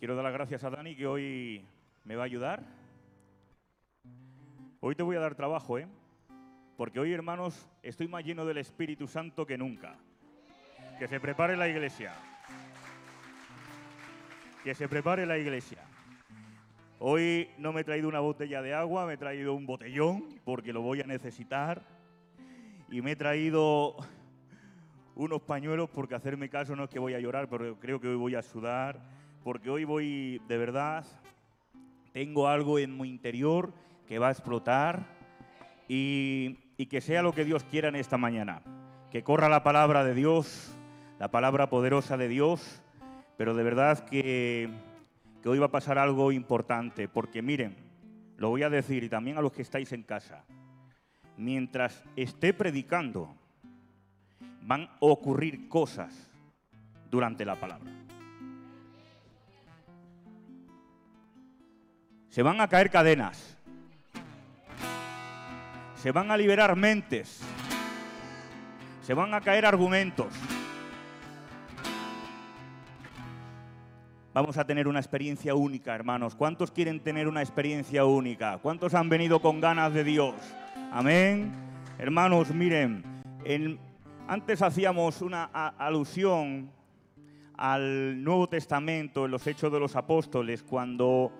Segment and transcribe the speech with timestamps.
[0.00, 1.62] Quiero dar las gracias a Dani que hoy
[2.04, 2.64] me va a ayudar.
[4.80, 5.86] Hoy te voy a dar trabajo, ¿eh?
[6.78, 9.98] Porque hoy, hermanos, estoy más lleno del Espíritu Santo que nunca.
[10.98, 12.14] Que se prepare la iglesia.
[14.64, 15.84] Que se prepare la iglesia.
[16.98, 20.72] Hoy no me he traído una botella de agua, me he traído un botellón porque
[20.72, 21.82] lo voy a necesitar.
[22.88, 23.96] Y me he traído
[25.14, 28.16] unos pañuelos porque hacerme caso no es que voy a llorar, pero creo que hoy
[28.16, 29.19] voy a sudar.
[29.42, 31.04] Porque hoy voy, de verdad,
[32.12, 33.72] tengo algo en mi interior
[34.06, 35.06] que va a explotar
[35.88, 38.62] y, que sea lo que Dios quiera en esta mañana.
[39.10, 40.74] Que corra la palabra de Dios,
[41.18, 42.82] la palabra poderosa de Dios,
[43.36, 44.68] pero de verdad que,
[45.42, 47.76] que hoy va a pasar algo importante, porque miren,
[48.36, 50.44] lo voy a decir y también a los que estáis en casa,
[51.36, 53.34] mientras esté predicando,
[54.62, 56.30] van a ocurrir cosas
[57.10, 57.90] durante la palabra.
[62.30, 63.56] Se van a caer cadenas.
[65.96, 67.40] Se van a liberar mentes.
[69.02, 70.32] Se van a caer argumentos.
[74.32, 76.36] Vamos a tener una experiencia única, hermanos.
[76.36, 78.58] ¿Cuántos quieren tener una experiencia única?
[78.58, 80.36] ¿Cuántos han venido con ganas de Dios?
[80.92, 81.52] Amén.
[81.98, 83.02] Hermanos, miren,
[84.28, 86.70] antes hacíamos una alusión
[87.56, 91.32] al Nuevo Testamento en los Hechos de los Apóstoles, cuando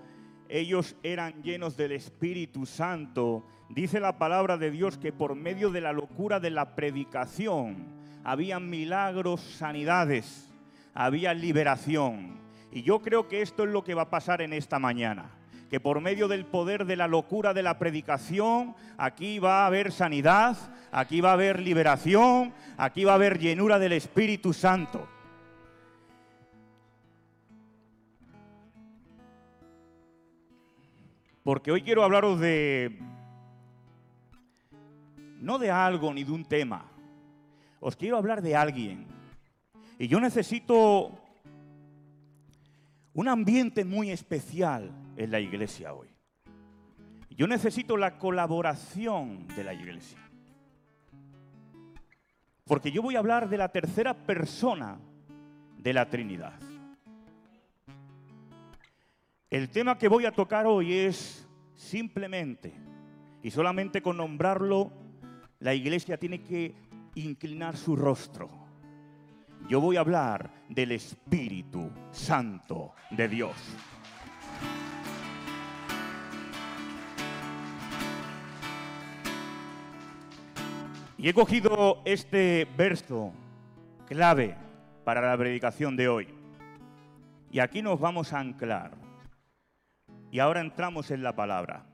[0.50, 3.44] ellos eran llenos del Espíritu Santo.
[3.68, 7.86] Dice la palabra de Dios que por medio de la locura de la predicación
[8.24, 10.50] había milagros, sanidades,
[10.92, 12.38] había liberación.
[12.72, 15.30] Y yo creo que esto es lo que va a pasar en esta mañana.
[15.70, 19.92] Que por medio del poder de la locura de la predicación, aquí va a haber
[19.92, 20.56] sanidad,
[20.90, 25.06] aquí va a haber liberación, aquí va a haber llenura del Espíritu Santo.
[31.42, 32.98] Porque hoy quiero hablaros de,
[35.40, 36.84] no de algo ni de un tema,
[37.80, 39.06] os quiero hablar de alguien.
[39.98, 41.18] Y yo necesito
[43.14, 46.08] un ambiente muy especial en la iglesia hoy.
[47.30, 50.18] Yo necesito la colaboración de la iglesia.
[52.64, 54.98] Porque yo voy a hablar de la tercera persona
[55.78, 56.52] de la Trinidad.
[59.50, 61.44] El tema que voy a tocar hoy es
[61.74, 62.72] simplemente,
[63.42, 64.92] y solamente con nombrarlo,
[65.58, 66.72] la iglesia tiene que
[67.16, 68.48] inclinar su rostro.
[69.68, 73.56] Yo voy a hablar del Espíritu Santo de Dios.
[81.18, 83.32] Y he cogido este verso
[84.06, 84.56] clave
[85.02, 86.28] para la predicación de hoy.
[87.50, 89.09] Y aquí nos vamos a anclar.
[90.30, 91.84] Y ahora entramos en la palabra.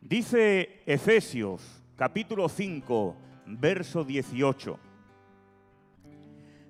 [0.00, 4.78] Dice Efesios capítulo 5, verso 18.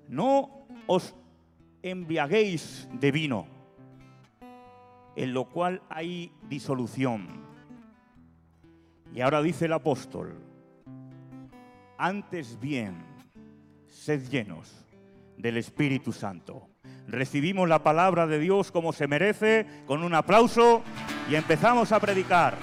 [0.09, 1.15] No os
[1.81, 3.47] embriaguéis de vino,
[5.15, 7.45] en lo cual hay disolución.
[9.13, 10.37] Y ahora dice el apóstol,
[11.97, 12.97] antes bien,
[13.87, 14.85] sed llenos
[15.37, 16.71] del Espíritu Santo
[17.07, 20.81] recibimos la palabra de Dios como se merece, con un aplauso
[21.29, 22.57] y empezamos a predicar.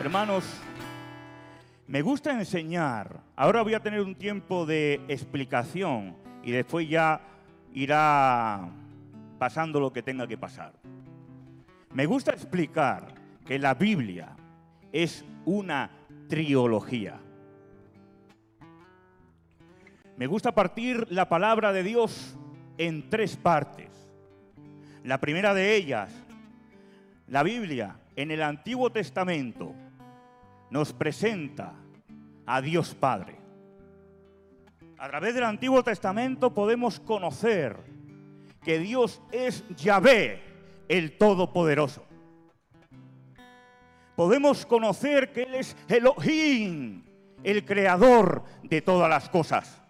[0.00, 0.44] Hermanos,
[1.86, 3.20] me gusta enseñar.
[3.36, 7.20] Ahora voy a tener un tiempo de explicación y después ya
[7.72, 8.68] irá
[9.38, 10.72] pasando lo que tenga que pasar.
[11.92, 14.36] Me gusta explicar que la Biblia
[14.92, 15.90] es una
[16.28, 17.18] trilogía.
[20.18, 22.36] Me gusta partir la palabra de Dios
[22.76, 23.88] en tres partes.
[25.04, 26.12] La primera de ellas,
[27.28, 29.72] la Biblia en el Antiguo Testamento
[30.70, 31.72] nos presenta
[32.44, 33.36] a Dios Padre.
[34.98, 37.76] A través del Antiguo Testamento podemos conocer
[38.62, 40.42] que Dios es Yahvé,
[40.88, 42.07] el Todopoderoso.
[44.18, 47.04] Podemos conocer que Él es Elohim,
[47.44, 49.80] el Creador de todas las cosas.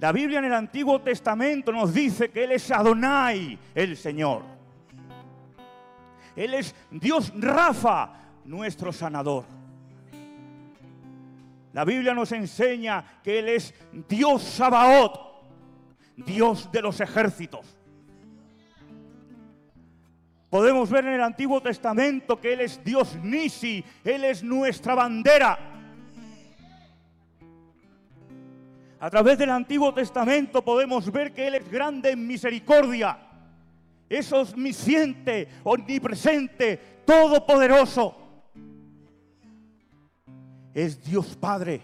[0.00, 4.42] La Biblia en el Antiguo Testamento nos dice que Él es Adonai, el Señor.
[6.34, 8.14] Él es Dios Rafa,
[8.46, 9.44] nuestro sanador.
[11.72, 13.72] La Biblia nos enseña que Él es
[14.08, 15.20] Dios Sabaoth,
[16.16, 17.79] Dios de los ejércitos.
[20.50, 25.56] Podemos ver en el Antiguo Testamento que Él es Dios Nisi, Él es nuestra bandera.
[28.98, 33.16] A través del Antiguo Testamento podemos ver que Él es grande en misericordia.
[34.08, 38.16] Es omnisciente, omnipresente, todopoderoso.
[40.74, 41.80] Es Dios Padre.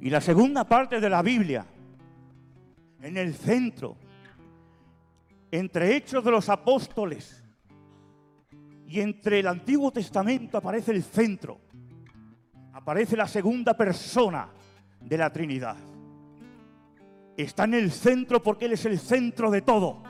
[0.00, 1.64] Y la segunda parte de la Biblia,
[3.00, 3.96] en el centro,
[5.58, 7.42] entre Hechos de los Apóstoles
[8.86, 11.60] y entre el Antiguo Testamento aparece el centro
[12.74, 14.48] aparece la segunda persona
[15.00, 15.76] de la Trinidad.
[17.36, 20.02] Está en el centro porque Él es el centro de todo.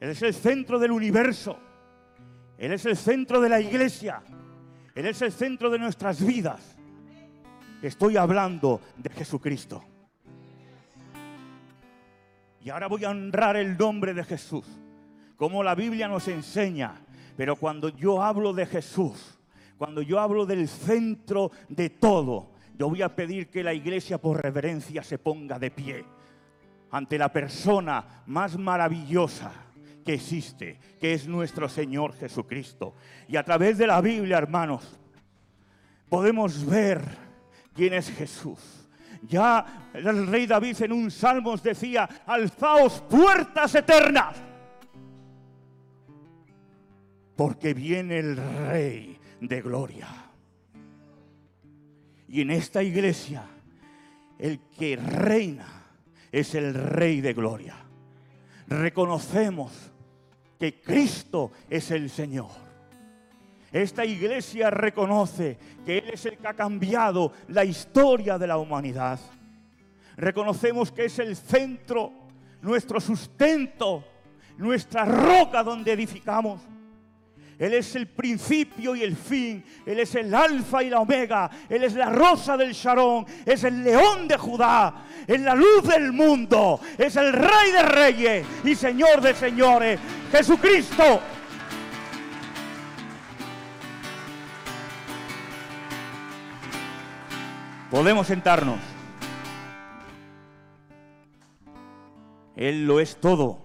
[0.00, 1.58] Él es el centro del universo.
[2.56, 4.22] Él es el centro de la iglesia.
[4.94, 6.78] Él es el centro de nuestras vidas.
[7.82, 9.84] Estoy hablando de Jesucristo.
[12.64, 14.64] Y ahora voy a honrar el nombre de Jesús,
[15.36, 16.94] como la Biblia nos enseña.
[17.36, 19.38] Pero cuando yo hablo de Jesús,
[19.76, 24.40] cuando yo hablo del centro de todo, yo voy a pedir que la iglesia por
[24.40, 26.04] reverencia se ponga de pie
[26.90, 29.52] ante la persona más maravillosa
[30.04, 32.94] que existe, que es nuestro Señor Jesucristo.
[33.28, 35.00] Y a través de la Biblia, hermanos,
[36.08, 37.02] podemos ver
[37.74, 38.81] quién es Jesús.
[39.22, 44.36] Ya el rey David en un salmos decía, alzaos puertas eternas,
[47.36, 50.08] porque viene el rey de gloria.
[52.28, 53.44] Y en esta iglesia,
[54.38, 55.82] el que reina
[56.32, 57.76] es el Rey de gloria.
[58.66, 59.92] Reconocemos
[60.58, 62.61] que Cristo es el Señor.
[63.72, 69.18] Esta iglesia reconoce que Él es el que ha cambiado la historia de la humanidad.
[70.16, 72.12] Reconocemos que es el centro,
[72.60, 74.04] nuestro sustento,
[74.58, 76.60] nuestra roca donde edificamos.
[77.58, 79.64] Él es el principio y el fin.
[79.86, 81.48] Él es el alfa y la omega.
[81.68, 83.24] Él es la rosa del Sharón.
[83.46, 85.04] Es el león de Judá.
[85.26, 86.80] Es la luz del mundo.
[86.98, 90.00] Es el rey de reyes y señor de señores.
[90.32, 91.20] Jesucristo.
[97.92, 98.80] Podemos sentarnos.
[102.56, 103.58] Él lo es todo.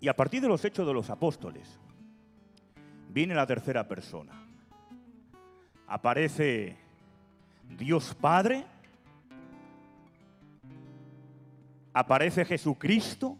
[0.00, 1.78] Y a partir de los hechos de los apóstoles,
[3.08, 4.32] viene la tercera persona.
[5.86, 6.76] Aparece
[7.78, 8.66] Dios Padre,
[11.92, 13.38] aparece Jesucristo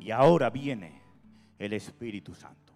[0.00, 1.02] y ahora viene
[1.58, 2.72] el Espíritu Santo.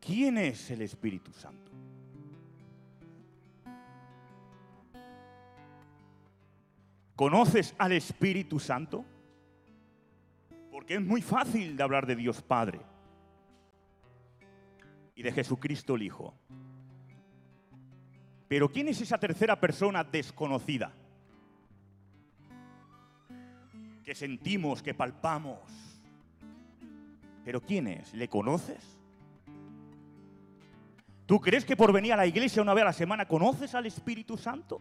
[0.00, 1.70] ¿Quién es el Espíritu Santo?
[7.14, 9.04] ¿Conoces al Espíritu Santo?
[10.72, 12.80] Porque es muy fácil de hablar de Dios Padre
[15.14, 16.32] y de Jesucristo el Hijo.
[18.48, 20.94] Pero ¿quién es esa tercera persona desconocida?
[24.08, 25.58] Que sentimos, que palpamos.
[27.44, 28.14] Pero ¿quién es?
[28.14, 28.98] ¿Le conoces?
[31.26, 33.84] ¿Tú crees que por venir a la iglesia una vez a la semana conoces al
[33.84, 34.80] Espíritu Santo?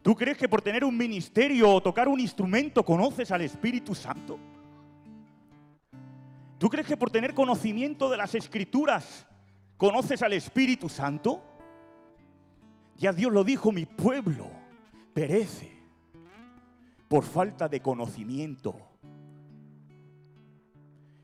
[0.00, 4.38] ¿Tú crees que por tener un ministerio o tocar un instrumento conoces al Espíritu Santo?
[6.56, 9.26] ¿Tú crees que por tener conocimiento de las escrituras
[9.76, 11.44] conoces al Espíritu Santo?
[12.96, 14.59] Ya Dios lo dijo, mi pueblo
[15.12, 15.70] perece
[17.08, 18.76] por falta de conocimiento.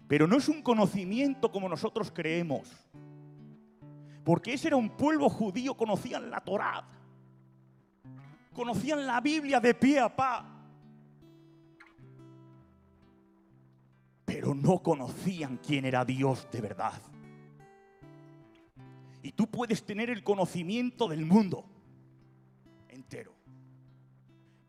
[0.08, 2.68] Pero no es un conocimiento como nosotros creemos.
[4.24, 6.86] Porque ese era un pueblo judío, conocían la Torá
[8.56, 10.42] conocían la Biblia de pie a pa,
[14.24, 16.94] pero no conocían quién era Dios de verdad.
[19.22, 21.66] Y tú puedes tener el conocimiento del mundo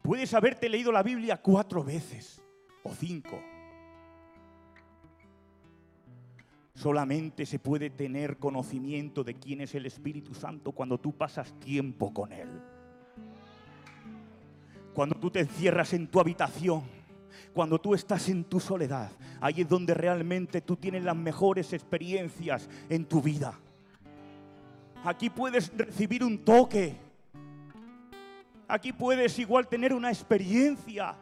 [0.08, 2.42] Puedes haberte leído la Biblia cuatro veces
[2.82, 3.42] o cinco.
[6.74, 12.14] Solamente se puede tener conocimiento de quién es el Espíritu Santo cuando tú pasas tiempo
[12.14, 12.48] con Él.
[14.94, 16.84] Cuando tú te encierras en tu habitación,
[17.54, 19.12] cuando tú estás en tu soledad,
[19.42, 23.60] ahí es donde realmente tú tienes las mejores experiencias en tu vida.
[25.04, 27.07] Aquí puedes recibir un toque.
[28.68, 31.16] Aquí puedes igual tener una experiencia.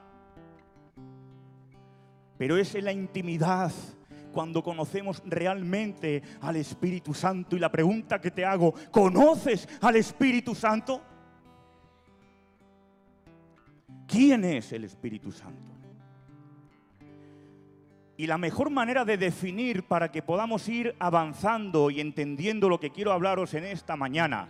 [2.37, 3.71] Pero es en la intimidad
[4.31, 7.55] cuando conocemos realmente al Espíritu Santo.
[7.55, 11.01] Y la pregunta que te hago, ¿conoces al Espíritu Santo?
[14.07, 15.71] ¿Quién es el Espíritu Santo?
[18.17, 22.91] Y la mejor manera de definir para que podamos ir avanzando y entendiendo lo que
[22.91, 24.49] quiero hablaros en esta mañana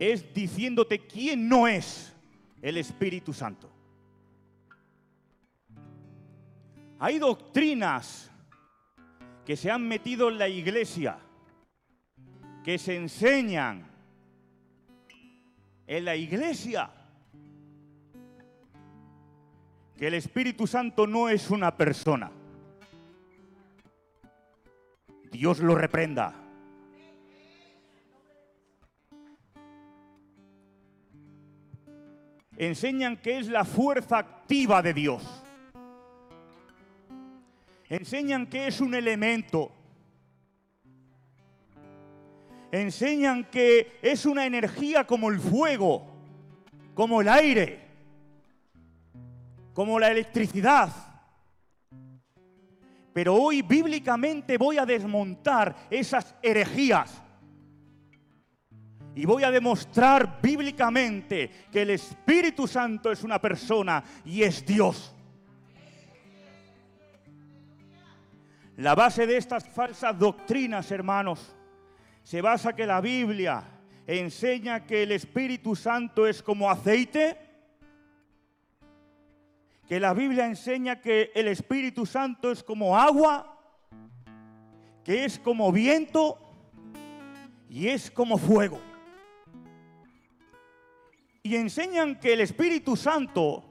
[0.00, 2.16] es diciéndote quién no es
[2.62, 3.70] el Espíritu Santo.
[6.98, 8.30] Hay doctrinas
[9.44, 11.18] que se han metido en la iglesia,
[12.64, 13.86] que se enseñan
[15.86, 16.90] en la iglesia
[19.98, 22.30] que el Espíritu Santo no es una persona.
[25.30, 26.49] Dios lo reprenda.
[32.60, 35.22] Enseñan que es la fuerza activa de Dios.
[37.88, 39.72] Enseñan que es un elemento.
[42.70, 46.06] Enseñan que es una energía como el fuego,
[46.94, 47.90] como el aire
[49.72, 50.90] como la electricidad.
[53.14, 57.22] Pero hoy bíblicamente voy a desmontar esas herejías.
[59.14, 65.14] Y voy a demostrar bíblicamente que el Espíritu Santo es una persona y es Dios.
[68.76, 71.54] La base de estas falsas doctrinas, hermanos,
[72.22, 73.64] se basa que la Biblia
[74.06, 77.50] enseña que el Espíritu Santo es como aceite
[79.90, 83.58] que la Biblia enseña que el Espíritu Santo es como agua,
[85.02, 86.38] que es como viento
[87.68, 88.89] y es como fuego.
[91.42, 93.64] Y enseñan que el Espíritu Santo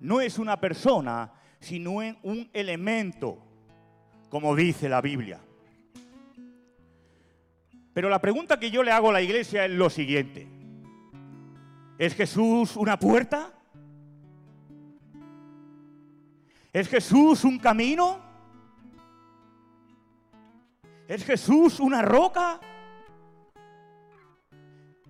[0.00, 3.38] no es una persona, sino un elemento,
[4.28, 5.40] como dice la Biblia.
[7.92, 10.46] Pero la pregunta que yo le hago a la iglesia es lo siguiente.
[11.98, 13.52] ¿Es Jesús una puerta?
[16.72, 18.20] ¿Es Jesús un camino?
[21.08, 22.60] ¿Es Jesús una roca?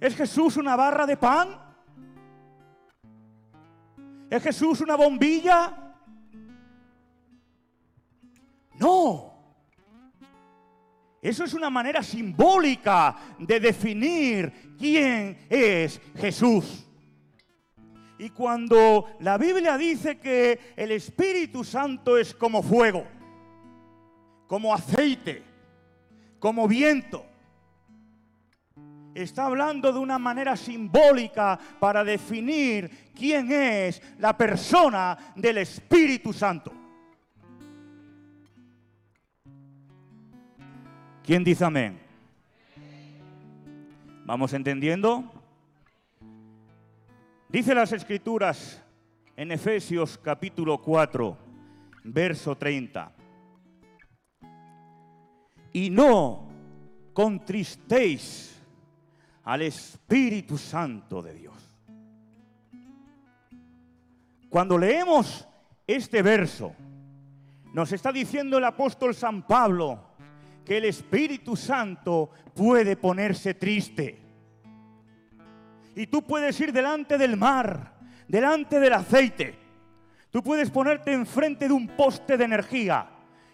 [0.01, 1.61] ¿Es Jesús una barra de pan?
[4.31, 5.95] ¿Es Jesús una bombilla?
[8.79, 9.31] No.
[11.21, 16.87] Eso es una manera simbólica de definir quién es Jesús.
[18.19, 23.07] Y cuando la Biblia dice que el Espíritu Santo es como fuego,
[24.47, 25.43] como aceite,
[26.39, 27.30] como viento,
[29.15, 36.73] está hablando de una manera simbólica para definir quién es la persona del Espíritu Santo.
[41.25, 42.01] ¿Quién dice amén?
[44.25, 45.25] ¿Vamos entendiendo?
[47.49, 48.83] Dice las escrituras
[49.37, 51.37] en Efesios capítulo 4,
[52.05, 53.13] verso 30.
[55.73, 56.49] Y no
[57.13, 58.60] contristéis
[59.45, 61.55] al Espíritu Santo de Dios.
[64.49, 65.47] Cuando leemos
[65.87, 66.75] este verso,
[67.73, 70.11] nos está diciendo el apóstol San Pablo
[70.65, 74.21] que el Espíritu Santo puede ponerse triste
[75.95, 77.93] y tú puedes ir delante del mar,
[78.29, 79.59] delante del aceite.
[80.31, 83.09] Tú puedes ponerte enfrente de un poste de energía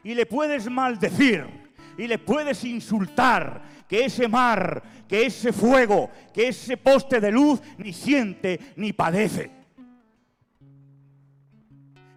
[0.05, 1.66] y le puedes maldecir
[1.99, 7.61] y le puedes insultar que ese mar, que ese fuego, que ese poste de luz
[7.79, 9.51] ni siente ni padece.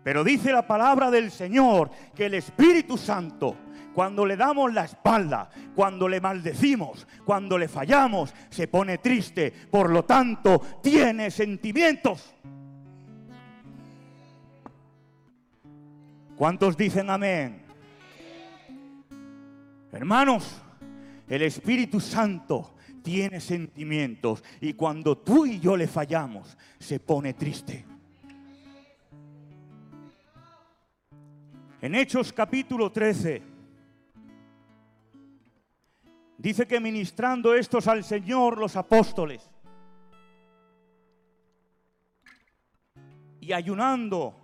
[0.03, 3.55] Pero dice la palabra del Señor que el Espíritu Santo
[3.93, 9.51] cuando le damos la espalda, cuando le maldecimos, cuando le fallamos, se pone triste.
[9.51, 12.33] Por lo tanto, tiene sentimientos.
[16.37, 17.68] ¿Cuántos dicen amén?
[19.91, 20.61] Hermanos,
[21.27, 27.85] el Espíritu Santo tiene sentimientos y cuando tú y yo le fallamos, se pone triste.
[31.81, 33.59] En Hechos capítulo 13,
[36.39, 39.51] Dice que ministrando estos al Señor los apóstoles
[43.41, 44.39] y ayunando,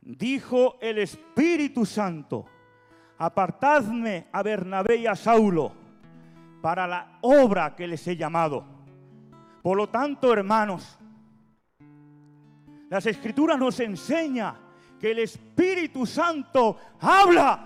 [0.00, 2.46] dijo el Espíritu Santo,
[3.18, 5.72] apartadme a Bernabé y a Saulo
[6.62, 8.64] para la obra que les he llamado.
[9.62, 10.98] Por lo tanto, hermanos,
[12.88, 14.54] las escrituras nos enseña
[14.98, 17.64] que el Espíritu Santo habla.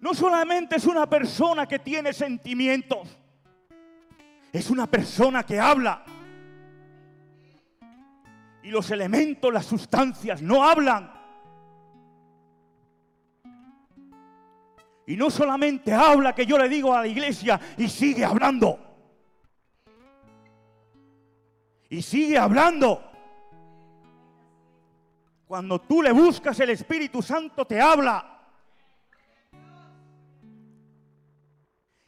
[0.00, 3.16] No solamente es una persona que tiene sentimientos,
[4.52, 6.04] es una persona que habla.
[8.62, 11.12] Y los elementos, las sustancias no hablan.
[15.06, 18.78] Y no solamente habla que yo le digo a la iglesia y sigue hablando.
[21.88, 23.02] Y sigue hablando.
[25.46, 28.31] Cuando tú le buscas el Espíritu Santo te habla.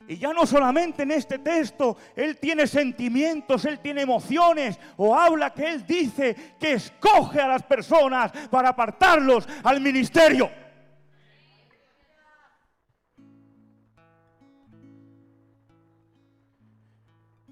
[0.07, 5.55] Y ya no solamente en este texto, Él tiene sentimientos, Él tiene emociones, o habla
[5.55, 10.51] que Él dice que escoge a las personas para apartarlos al ministerio.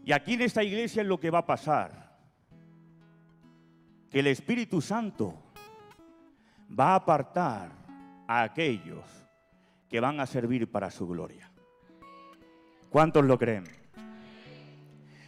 [0.04, 2.18] Y aquí en esta iglesia es lo que va a pasar.
[4.10, 5.42] Que el Espíritu Santo
[6.78, 7.70] va a apartar
[8.26, 9.04] a aquellos
[9.88, 11.51] que van a servir para su gloria.
[12.92, 13.64] ¿Cuántos lo creen?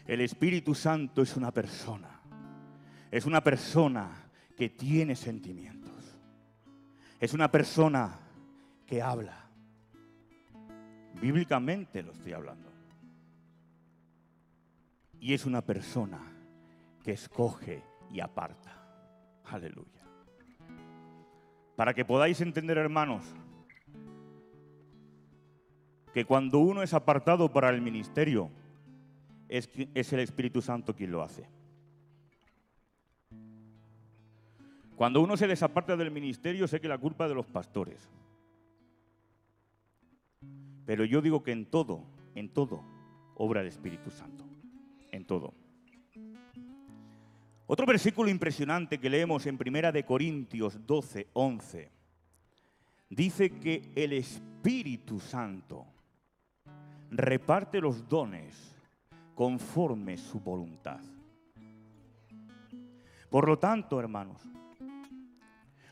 [0.06, 2.20] El Espíritu Santo es una persona.
[3.10, 4.10] Es una persona
[4.54, 5.90] que tiene sentimientos.
[7.18, 8.20] Es una persona
[8.86, 9.46] que habla.
[11.22, 12.70] Bíblicamente lo estoy hablando.
[15.18, 16.20] Y es una persona
[17.02, 18.76] que escoge y aparta.
[19.46, 20.02] Aleluya.
[21.76, 23.24] Para que podáis entender, hermanos,
[26.14, 28.48] que cuando uno es apartado para el ministerio,
[29.48, 31.44] es, es el Espíritu Santo quien lo hace.
[34.94, 38.08] Cuando uno se desaparta del ministerio, sé que la culpa es de los pastores.
[40.86, 42.04] Pero yo digo que en todo,
[42.36, 42.84] en todo,
[43.34, 44.44] obra el Espíritu Santo
[45.10, 45.52] en todo.
[47.66, 51.90] Otro versículo impresionante que leemos en Primera de Corintios 12, 11,
[53.08, 55.86] dice que el Espíritu Santo
[57.16, 58.76] reparte los dones
[59.34, 61.00] conforme su voluntad.
[63.30, 64.40] Por lo tanto, hermanos,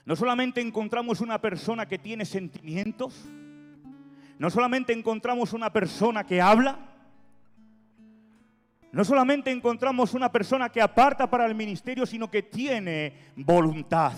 [0.04, 3.24] no solamente encontramos una persona que tiene sentimientos,
[4.38, 6.78] no solamente encontramos una persona que habla,
[8.92, 14.12] no solamente encontramos una persona que aparta para el ministerio, sino que tiene voluntad.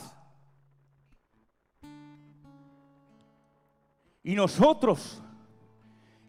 [4.22, 5.23] Y nosotros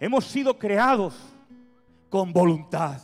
[0.05, 1.15] hemos sido creados
[2.11, 3.01] con voluntad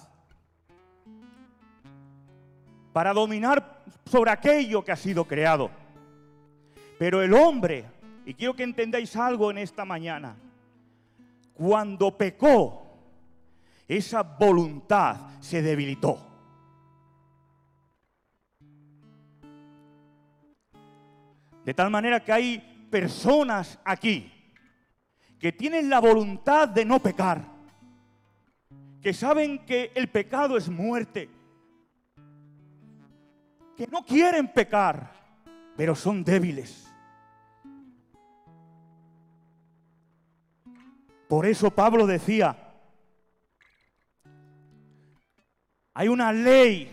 [2.93, 5.71] para dominar sobre aquello que ha sido creado.
[6.99, 7.85] Pero el hombre,
[8.23, 10.35] y quiero que entendáis algo en esta mañana,
[11.55, 12.99] cuando pecó,
[13.87, 16.19] esa voluntad se debilitó.
[21.65, 24.40] De tal manera que hay personas aquí
[25.41, 27.43] que tienen la voluntad de no pecar,
[29.01, 31.31] que saben que el pecado es muerte,
[33.75, 35.11] que no quieren pecar,
[35.75, 36.87] pero son débiles.
[41.27, 42.67] Por eso Pablo decía,
[45.93, 46.87] Hay una ley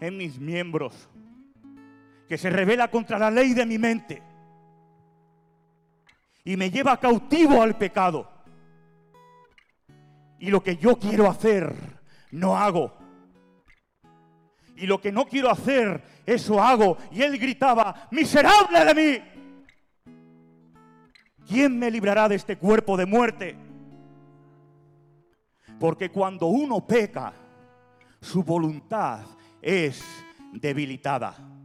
[0.00, 1.08] en mis miembros
[2.28, 4.22] que se revela contra la ley de mi mente
[6.46, 8.30] y me lleva cautivo al pecado.
[10.38, 11.74] Y lo que yo quiero hacer,
[12.30, 12.96] no hago.
[14.76, 16.98] Y lo que no quiero hacer, eso hago.
[17.10, 20.14] Y él gritaba, miserable de mí.
[21.48, 23.56] ¿Quién me librará de este cuerpo de muerte?
[25.80, 27.32] Porque cuando uno peca,
[28.20, 29.26] su voluntad
[29.60, 30.00] es
[30.52, 31.55] debilitada.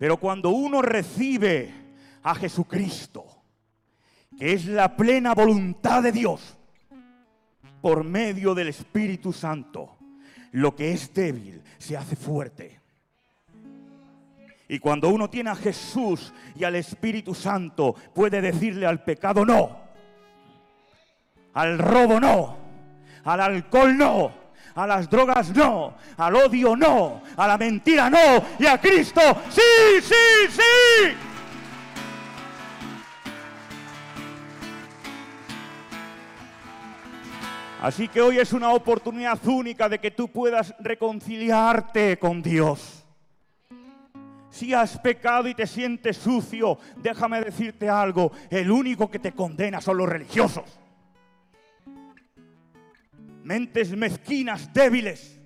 [0.00, 1.70] Pero cuando uno recibe
[2.22, 3.26] a Jesucristo,
[4.38, 6.56] que es la plena voluntad de Dios,
[7.82, 9.98] por medio del Espíritu Santo,
[10.52, 12.80] lo que es débil se hace fuerte.
[14.68, 19.80] Y cuando uno tiene a Jesús y al Espíritu Santo, puede decirle al pecado no,
[21.52, 22.56] al robo no,
[23.22, 24.39] al alcohol no,
[24.74, 30.00] a las drogas no, al odio no, a la mentira no, y a Cristo sí,
[30.02, 30.14] sí,
[30.50, 31.16] sí.
[37.80, 43.06] Así que hoy es una oportunidad única de que tú puedas reconciliarte con Dios.
[44.50, 49.80] Si has pecado y te sientes sucio, déjame decirte algo, el único que te condena
[49.80, 50.64] son los religiosos.
[53.50, 55.40] Mentes mezquinas, débiles,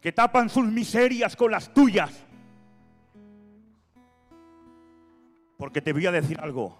[0.00, 2.10] que tapan sus miserias con las tuyas.
[5.56, 6.76] Porque te voy a decir algo.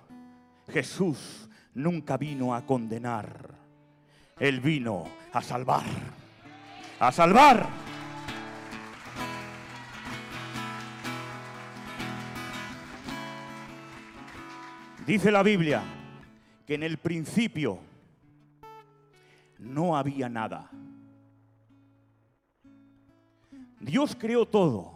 [0.68, 3.54] Jesús nunca vino a condenar.
[4.40, 5.84] Él vino a salvar.
[6.98, 7.68] A salvar.
[15.06, 15.84] Dice la Biblia
[16.66, 17.88] que en el principio
[19.60, 20.70] no había nada.
[23.78, 24.92] Dios creó todo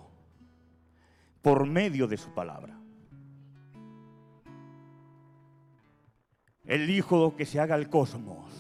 [1.42, 2.78] por medio de su palabra.
[6.64, 8.50] Él dijo que se haga el cosmos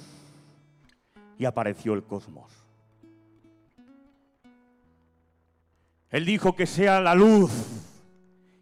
[1.38, 2.52] y apareció el cosmos.
[6.10, 7.50] Él dijo que sea la luz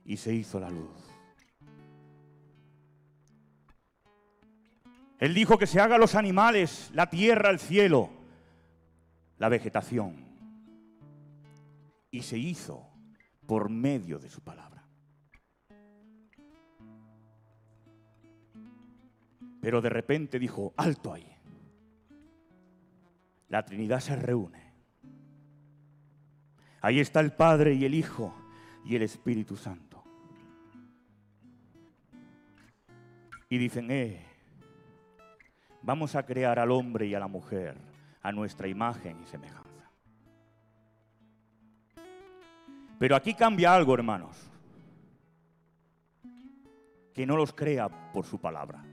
[0.04, 1.01] y se hizo la luz.
[5.22, 8.10] Él dijo que se haga los animales, la tierra, el cielo,
[9.38, 10.16] la vegetación.
[12.10, 12.88] Y se hizo
[13.46, 14.84] por medio de su palabra.
[19.60, 21.32] Pero de repente dijo, alto ahí.
[23.48, 24.74] La Trinidad se reúne.
[26.80, 28.34] Ahí está el Padre y el Hijo
[28.84, 30.02] y el Espíritu Santo.
[33.48, 34.31] Y dicen, eh,
[35.82, 37.76] vamos a crear al hombre y a la mujer
[38.22, 39.90] a nuestra imagen y semejanza.
[42.98, 44.36] Pero aquí cambia algo, hermanos,
[47.12, 48.84] que no los crea por su palabra.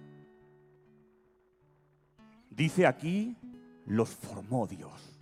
[2.50, 3.38] Dice aquí,
[3.86, 5.16] los formó Dios.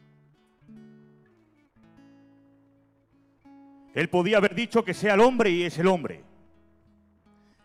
[3.93, 6.23] Él podía haber dicho que sea el hombre y es el hombre.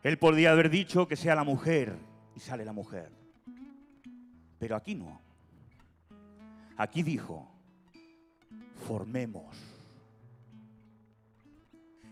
[0.02, 1.94] Él podía haber dicho que sea la mujer
[2.34, 3.21] y sale la mujer.
[4.62, 5.20] Pero aquí no.
[6.76, 7.50] Aquí dijo,
[8.86, 9.56] formemos.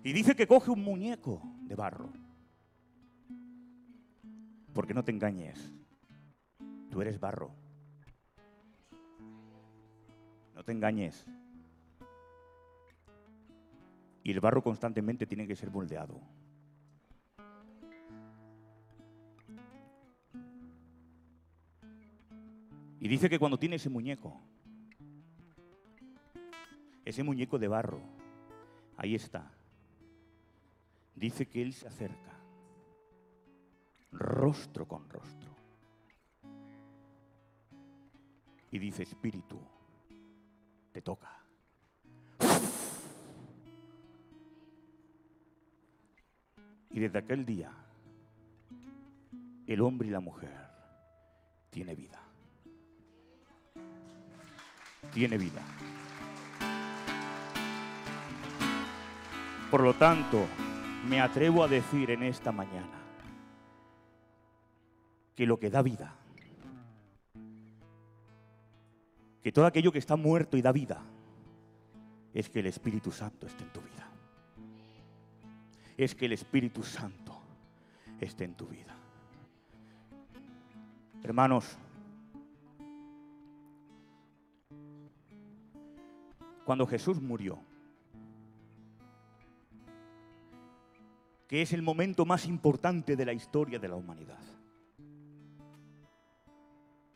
[0.02, 2.12] Y dice que coge un muñeco de barro.
[4.74, 5.72] Porque no te engañes.
[6.90, 7.54] Tú eres barro.
[10.52, 11.24] No te engañes.
[14.24, 16.20] Y el barro constantemente tiene que ser moldeado.
[23.00, 24.38] Y dice que cuando tiene ese muñeco,
[27.02, 28.02] ese muñeco de barro,
[28.98, 29.50] ahí está,
[31.14, 32.38] dice que él se acerca,
[34.12, 35.48] rostro con rostro.
[38.70, 39.58] Y dice, Espíritu,
[40.92, 41.42] te toca.
[46.90, 47.72] Y desde aquel día,
[49.66, 50.68] el hombre y la mujer
[51.70, 52.19] tiene vida
[55.12, 55.62] tiene vida.
[59.70, 60.46] Por lo tanto,
[61.08, 62.98] me atrevo a decir en esta mañana
[65.36, 66.14] que lo que da vida,
[69.42, 71.02] que todo aquello que está muerto y da vida,
[72.34, 74.08] es que el Espíritu Santo esté en tu vida.
[75.96, 77.40] Es que el Espíritu Santo
[78.20, 78.94] esté en tu vida.
[81.22, 81.76] Hermanos,
[86.70, 87.58] cuando Jesús murió,
[91.48, 94.38] que es el momento más importante de la historia de la humanidad.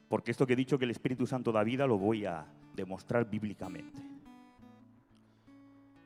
[0.08, 3.30] Porque esto que he dicho que el Espíritu Santo da vida lo voy a demostrar
[3.30, 4.02] bíblicamente.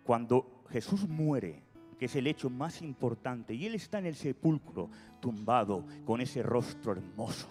[0.04, 1.62] Cuando Jesús muere,
[1.98, 6.42] que es el hecho más importante, y Él está en el sepulcro tumbado con ese
[6.42, 7.48] rostro hermoso,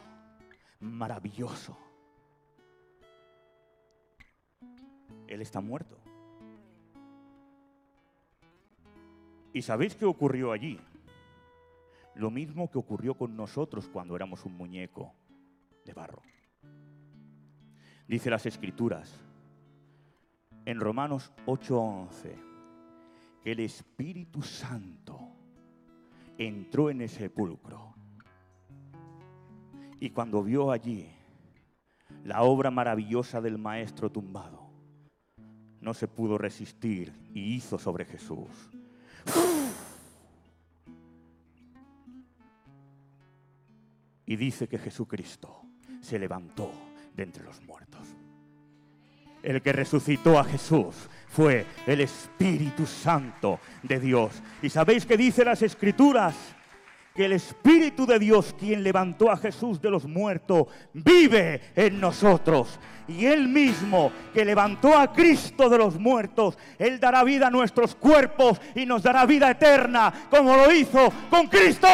[0.79, 1.75] maravilloso,
[5.27, 5.97] Él está muerto.
[9.53, 10.79] ¿Y sabéis qué ocurrió allí?
[12.15, 15.13] Lo mismo que ocurrió con nosotros cuando éramos un muñeco
[15.85, 16.21] de barro.
[18.07, 19.19] Dice las escrituras
[20.65, 22.35] en Romanos 8:11
[23.43, 25.19] que el Espíritu Santo
[26.37, 27.95] entró en ese sepulcro
[29.99, 31.09] y cuando vio allí
[32.23, 34.66] la obra maravillosa del Maestro tumbado,
[35.87, 38.49] no se pudo resistir y hizo sobre Jesús.
[44.25, 45.61] Y dice que Jesucristo
[46.01, 46.69] se levantó
[47.15, 48.05] de entre los muertos.
[49.41, 50.93] El que resucitó a Jesús
[51.29, 54.43] fue el Espíritu Santo de Dios.
[54.61, 56.35] ¿Y sabéis qué dice las Escrituras?
[57.17, 62.79] Que el Espíritu de Dios, quien levantó a Jesús de los muertos, vive en nosotros.
[63.07, 67.95] Y Él mismo, que levantó a Cristo de los muertos, Él dará vida a nuestros
[67.95, 71.87] cuerpos y nos dará vida eterna, como lo hizo con Cristo.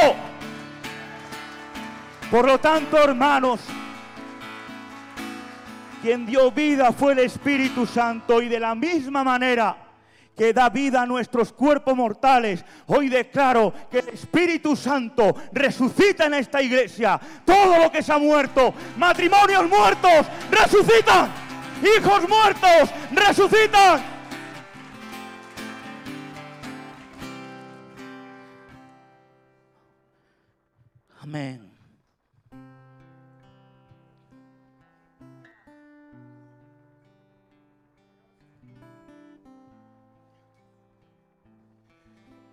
[2.30, 3.62] Por lo tanto, hermanos,
[6.02, 9.83] quien dio vida fue el Espíritu Santo y de la misma manera
[10.36, 12.64] que da vida a nuestros cuerpos mortales.
[12.88, 17.20] Hoy declaro que el Espíritu Santo resucita en esta iglesia.
[17.46, 21.30] Todo lo que se ha muerto, matrimonios muertos, resucitan.
[21.98, 24.14] Hijos muertos, resucitan.
[31.22, 31.73] Amén.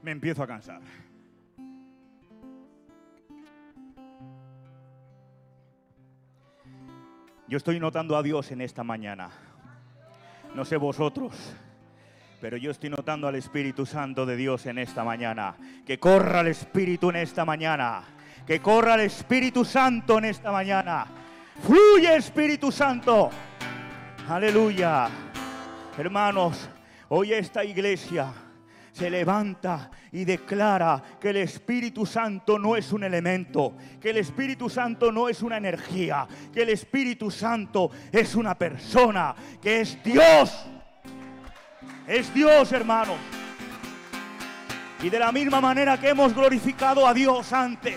[0.03, 0.81] Me empiezo a cansar.
[7.49, 9.31] Yo estoy notando a Dios en esta mañana.
[10.55, 11.35] No sé vosotros,
[12.41, 15.57] pero yo estoy notando al Espíritu Santo de Dios en esta mañana.
[15.85, 18.03] Que corra el Espíritu en esta mañana.
[18.47, 21.07] Que corra el Espíritu Santo en esta mañana.
[21.63, 23.31] Fluye Espíritu Santo.
[24.29, 25.09] Aleluya.
[25.99, 26.71] Hermanos,
[27.09, 28.33] hoy esta iglesia
[28.93, 34.69] se levanta y declara que el Espíritu Santo no es un elemento, que el Espíritu
[34.69, 40.67] Santo no es una energía, que el Espíritu Santo es una persona, que es Dios.
[42.07, 43.17] Es Dios, hermanos.
[45.03, 47.97] Y de la misma manera que hemos glorificado a Dios antes,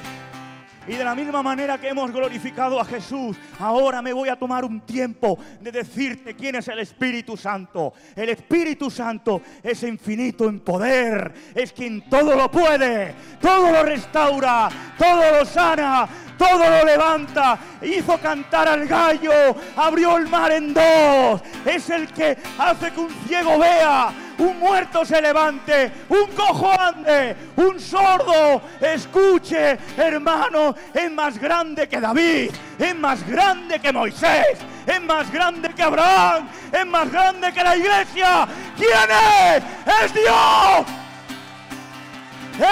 [0.88, 4.66] y de la misma manera que hemos glorificado a Jesús, ahora me voy a tomar
[4.66, 7.94] un tiempo de decirte quién es el Espíritu Santo.
[8.16, 14.70] El Espíritu Santo es infinito en poder, es quien todo lo puede, todo lo restaura,
[14.98, 21.42] todo lo sana, todo lo levanta, hizo cantar al gallo, abrió el mar en dos,
[21.66, 27.36] es el que hace que un ciego vea, un muerto se levante, un cojo ande,
[27.56, 35.02] un sordo escuche, hermano, es más grande que David, es más grande que Moisés, es
[35.02, 38.48] más grande que Abraham, es más grande que la iglesia.
[38.76, 39.64] ¿Quién es?
[40.04, 40.86] Es Dios.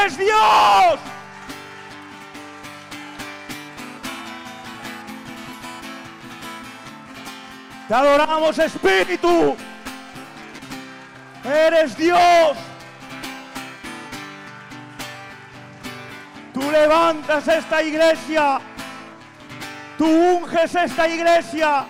[0.06, 1.00] Es Dios.
[7.88, 9.58] Te adoramos, Espíritu.
[11.44, 12.58] Eres Dios.
[16.54, 18.60] Tú levantas esta iglesia.
[19.98, 21.86] Tú unges esta iglesia.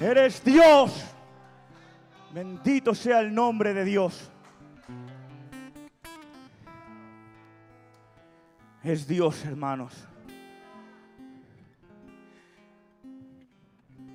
[0.00, 1.04] Eres Dios.
[2.32, 4.30] Bendito sea el nombre de Dios.
[8.82, 9.92] Es Dios, hermanos.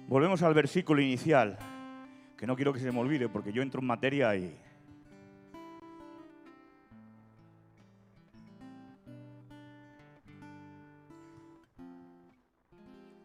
[0.08, 1.58] Volvemos al versículo inicial,
[2.44, 4.54] que no quiero que se me olvide porque yo entro en materia y...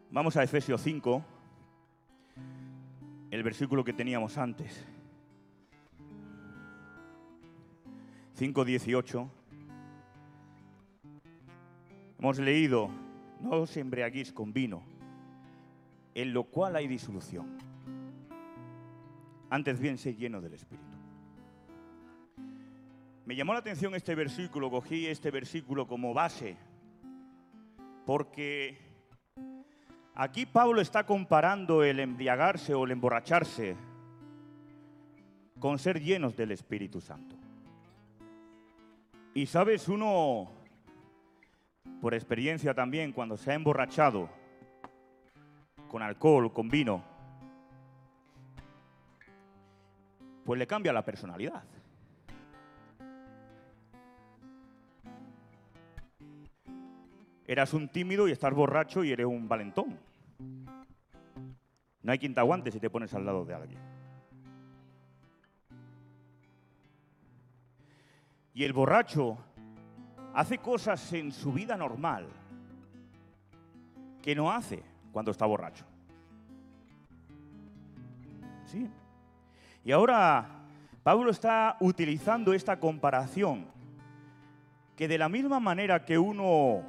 [0.09, 1.21] Vamos a Efesios 5,
[3.31, 4.87] el versículo que teníamos antes.
[8.37, 9.29] 5.18.
[12.19, 12.89] Hemos leído,
[13.41, 14.81] no os embriaguéis con vino
[16.15, 17.68] en lo cual hay disolución.
[19.49, 20.85] Antes bien, sé lleno del Espíritu.
[23.25, 26.57] Me llamó la atención este versículo, cogí este versículo como base,
[28.05, 28.77] porque
[30.15, 33.75] aquí Pablo está comparando el embriagarse o el emborracharse
[35.59, 37.35] con ser llenos del Espíritu Santo.
[39.33, 40.51] Y sabes, uno,
[42.01, 44.29] por experiencia también, cuando se ha emborrachado,
[45.87, 47.03] con alcohol, con vino,
[50.49, 51.61] pues le cambia la personalidad.
[57.45, 59.99] Eras un tímido y estás borracho y eres un valentón.
[62.01, 63.79] No hay quien te aguante si te pones al lado de alguien.
[68.55, 69.37] Y el borracho
[70.33, 72.27] hace cosas en su vida normal
[74.23, 74.81] que no hace
[75.11, 75.85] cuando está borracho.
[78.65, 78.89] ¿Sí?
[79.89, 80.47] Y ahora
[81.01, 83.65] Pablo está utilizando esta comparación,
[84.95, 86.83] que de la misma manera que uno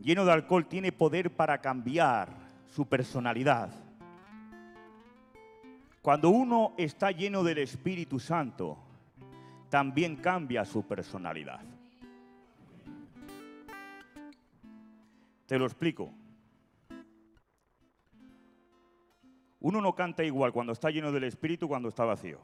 [0.00, 2.28] lleno de alcohol tiene poder para cambiar
[2.72, 3.72] su personalidad,
[6.00, 8.78] cuando uno está lleno del Espíritu Santo,
[9.68, 11.58] también cambia su personalidad.
[15.44, 16.19] Te lo explico.
[19.60, 22.40] Uno no canta igual cuando está lleno del Espíritu cuando está vacío.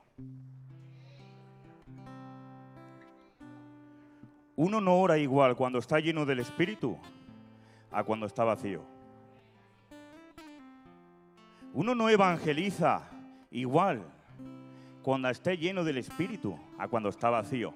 [4.54, 6.98] Uno no ora igual cuando está lleno del Espíritu
[7.90, 8.82] a cuando está vacío.
[11.72, 13.02] Uno no evangeliza
[13.50, 14.02] igual
[15.02, 17.74] cuando esté lleno del Espíritu a cuando está vacío.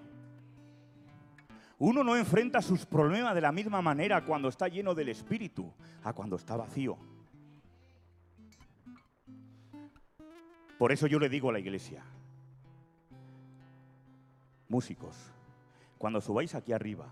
[1.78, 5.72] Uno no enfrenta sus problemas de la misma manera cuando está lleno del Espíritu
[6.02, 6.98] a cuando está vacío.
[10.80, 12.02] Por eso yo le digo a la iglesia,
[14.70, 15.14] músicos,
[15.98, 17.06] cuando subáis aquí arriba,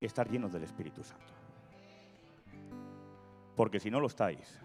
[0.00, 1.34] estar llenos del Espíritu Santo.
[3.54, 4.58] Porque si no lo estáis,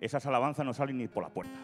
[0.00, 1.58] esas alabanzas no salen ni por la puerta.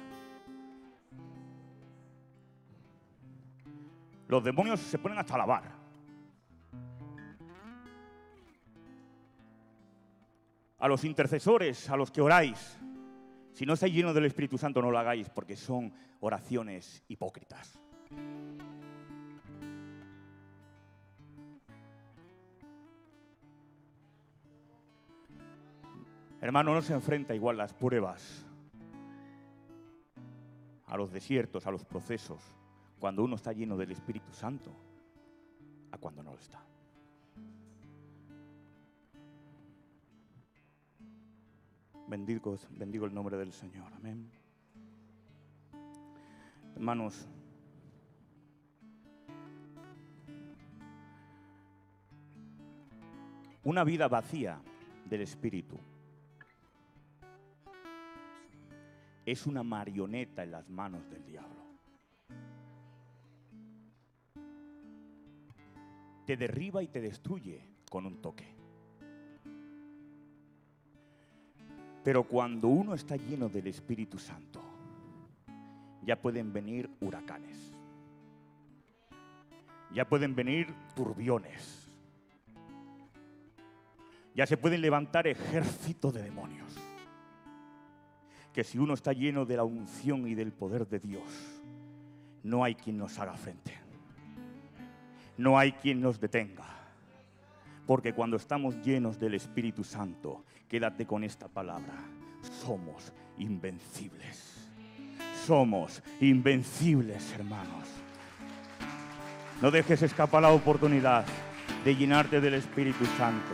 [4.27, 5.62] Los demonios se ponen hasta a lavar.
[10.81, 12.82] A los intercesores, a los que oráis,
[13.53, 17.79] si no estáis llenos del Espíritu Santo, no lo hagáis porque son oraciones hipócritas.
[26.41, 28.45] Hermano, no se enfrenta igual las pruebas
[30.87, 32.43] a los desiertos, a los procesos,
[32.99, 34.75] cuando uno está lleno del Espíritu Santo,
[35.93, 36.72] a cuando no lo está.
[42.12, 43.90] Bendigo, bendigo el nombre del Señor.
[43.94, 44.31] Amén.
[46.75, 47.27] Hermanos,
[53.64, 54.61] una vida vacía
[55.07, 55.79] del Espíritu
[59.25, 61.64] es una marioneta en las manos del diablo.
[66.27, 68.62] Te derriba y te destruye con un toque.
[72.05, 74.61] Pero cuando uno está lleno del Espíritu Santo,
[76.05, 77.73] ya pueden venir huracanes,
[79.93, 81.88] ya pueden venir turbiones,
[84.35, 86.77] ya se pueden levantar ejércitos de demonios
[88.53, 91.23] que si uno está lleno de la unción y del poder de Dios,
[92.43, 93.73] no hay quien nos haga frente.
[95.38, 96.82] No hay quien nos detenga.
[97.87, 101.95] Porque cuando estamos llenos del Espíritu Santo, quédate con esta palabra,
[102.42, 104.68] somos invencibles.
[105.47, 107.88] Somos invencibles, hermanos.
[109.61, 111.25] No dejes escapar la oportunidad
[111.85, 113.53] de llenarte del Espíritu Santo.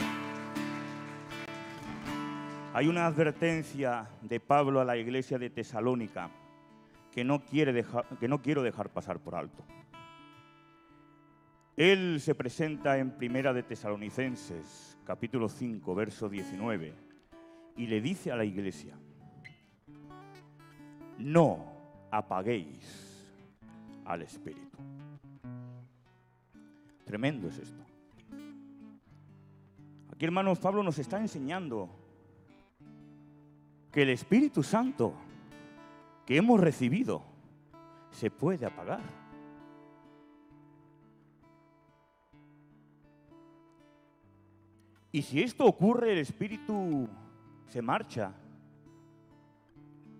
[2.74, 6.30] Hay una advertencia de Pablo a la iglesia de Tesalónica
[7.10, 7.84] que no, quiere
[8.42, 9.64] quiero dejar pasar por alto.
[11.78, 16.92] Él se presenta en Primera de Tesalonicenses, capítulo 5, verso 19,
[17.76, 18.98] y le dice a la iglesia,
[21.18, 21.64] no
[22.10, 23.32] apaguéis
[24.04, 24.76] al Espíritu.
[27.04, 27.84] Tremendo es esto.
[30.12, 31.88] Aquí, hermanos, Pablo nos está enseñando
[33.92, 35.14] que el Espíritu Santo
[36.26, 37.22] que hemos recibido
[38.10, 39.27] se puede apagar.
[45.10, 47.08] Y si esto ocurre, el Espíritu
[47.68, 48.32] se marcha,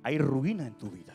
[0.03, 1.15] hay ruina en tu vida.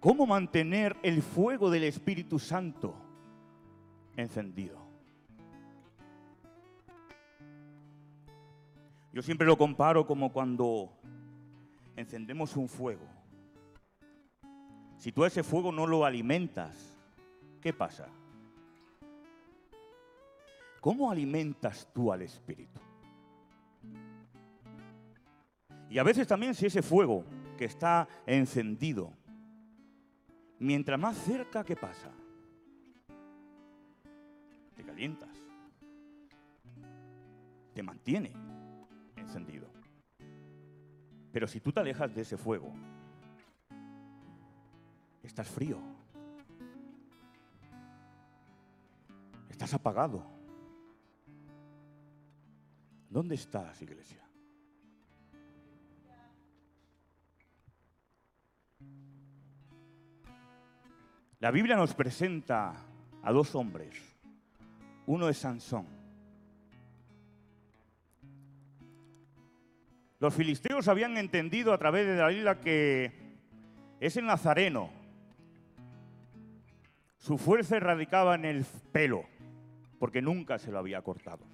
[0.00, 2.94] ¿Cómo mantener el fuego del Espíritu Santo
[4.16, 4.78] encendido?
[9.12, 10.90] Yo siempre lo comparo como cuando
[11.96, 13.06] encendemos un fuego.
[14.96, 16.96] Si tú ese fuego no lo alimentas,
[17.60, 18.06] ¿qué pasa?
[20.80, 22.80] ¿Cómo alimentas tú al Espíritu?
[25.90, 27.24] Y a veces también si ese fuego
[27.58, 29.12] que está encendido,
[30.58, 32.10] mientras más cerca, ¿qué pasa?
[34.74, 35.28] Te calientas,
[37.74, 38.32] te mantiene
[39.16, 39.68] encendido.
[41.32, 42.72] Pero si tú te alejas de ese fuego,
[45.22, 45.78] estás frío.
[49.48, 50.39] Estás apagado.
[53.10, 54.24] ¿Dónde estás, iglesia?
[61.40, 62.72] La Biblia nos presenta
[63.22, 63.94] a dos hombres.
[65.06, 66.00] Uno es Sansón
[70.20, 73.10] Los filisteos habían entendido a través de la isla que
[74.00, 74.90] ese nazareno,
[77.16, 79.24] su fuerza radicaba en el pelo.
[79.98, 81.49] porque nunca se lo había cortado.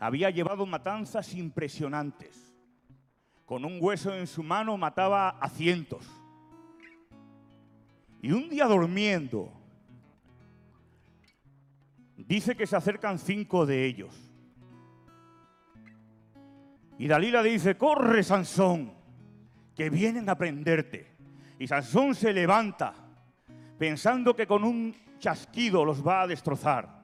[0.00, 2.54] Había llevado matanzas impresionantes.
[3.44, 6.06] Con un hueso en su mano mataba a cientos.
[8.22, 9.52] Y un día durmiendo,
[12.16, 14.14] dice que se acercan cinco de ellos.
[16.98, 18.94] Y Dalila dice, corre Sansón,
[19.74, 21.16] que vienen a prenderte.
[21.58, 22.94] Y Sansón se levanta,
[23.78, 27.03] pensando que con un chasquido los va a destrozar.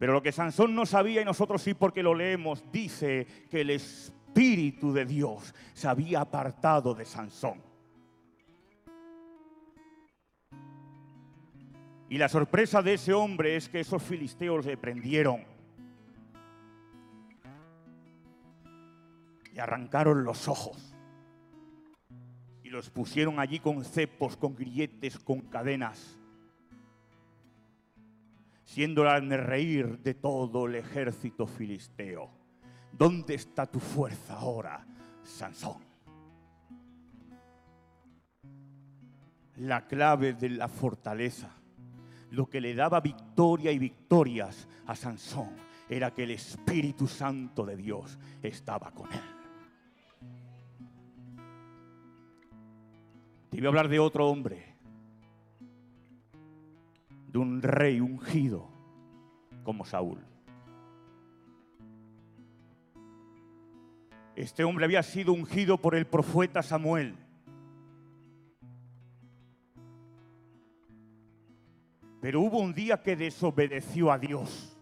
[0.00, 3.68] Pero lo que Sansón no sabía y nosotros sí porque lo leemos, dice que el
[3.68, 7.60] Espíritu de Dios se había apartado de Sansón.
[12.08, 15.44] Y la sorpresa de ese hombre es que esos filisteos le prendieron.
[19.54, 20.96] Y arrancaron los ojos.
[22.64, 26.19] Y los pusieron allí con cepos, con grilletes, con cadenas.
[28.70, 32.30] Siendo el reír de todo el ejército filisteo.
[32.92, 34.86] ¿Dónde está tu fuerza ahora,
[35.24, 35.82] Sansón?
[39.56, 41.50] La clave de la fortaleza
[42.30, 45.50] lo que le daba victoria y victorias a Sansón
[45.88, 49.20] era que el Espíritu Santo de Dios estaba con él.
[53.50, 54.69] Te iba a hablar de otro hombre,
[57.30, 58.68] de un rey ungido
[59.62, 60.18] como Saúl.
[64.34, 67.14] Este hombre había sido ungido por el profeta Samuel.
[72.20, 74.76] Pero hubo un día que desobedeció a Dios.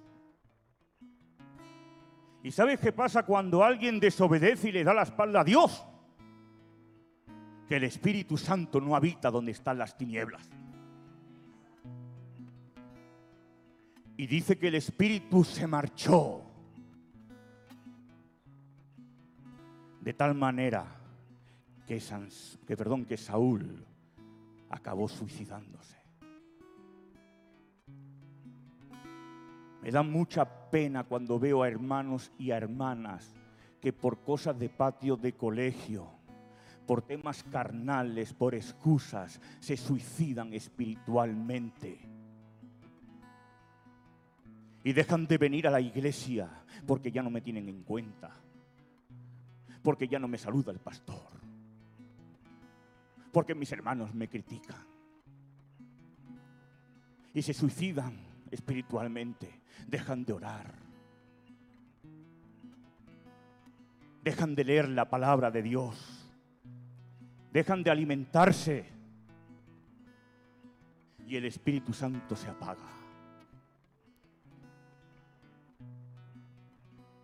[2.43, 5.85] ¿Y sabes qué pasa cuando alguien desobedece y le da la espalda a Dios?
[7.69, 10.49] Que el Espíritu Santo no habita donde están las tinieblas.
[14.19, 16.43] Y dice que el Espíritu se marchó.
[20.01, 20.85] De tal manera
[21.87, 23.87] que, perdón, que Saúl
[24.71, 25.97] acabó suicidándose.
[29.83, 33.37] Me da mucha pena cuando veo a hermanos y a hermanas
[33.81, 36.11] que por cosas de patio de colegio,
[36.89, 42.18] por temas carnales, por excusas, se suicidan espiritualmente.
[44.89, 46.49] Y dejan de venir a la iglesia
[46.87, 48.35] porque ya no me tienen en cuenta.
[49.83, 51.29] Porque ya no me saluda el pastor.
[53.31, 54.83] Porque mis hermanos me critican.
[57.35, 58.19] Y se suicidan
[58.51, 60.75] espiritualmente dejan de orar.
[64.25, 66.31] Dejan de leer la palabra de Dios.
[67.53, 68.87] Dejan de alimentarse.
[71.27, 72.98] Y el Espíritu Santo se apaga.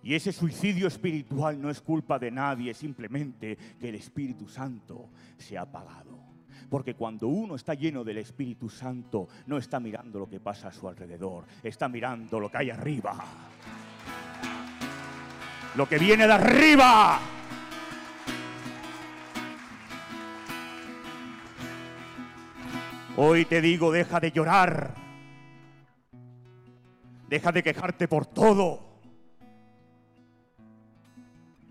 [0.05, 5.57] Y ese suicidio espiritual no es culpa de nadie, simplemente que el Espíritu Santo se
[5.57, 6.20] ha apagado.
[6.68, 10.72] Porque cuando uno está lleno del Espíritu Santo, no está mirando lo que pasa a
[10.72, 13.16] su alrededor, está mirando lo que hay arriba.
[15.74, 17.20] Lo que viene de arriba.
[23.16, 24.94] Hoy te digo, deja de llorar.
[27.26, 28.93] Deja de quejarte por todo.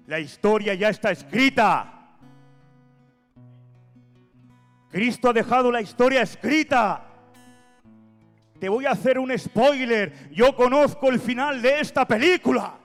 [0.07, 1.89] La historia ya está escrita.
[4.89, 7.05] Cristo ha dejado la historia escrita.
[8.59, 10.29] Te voy a hacer un spoiler.
[10.31, 12.75] Yo conozco el final de esta película.